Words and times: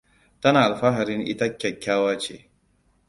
Tana 0.41 0.59
alfaharin 0.67 1.21
ita 1.33 1.47
kyakkyawa 1.59 2.13
ce. 2.23 2.35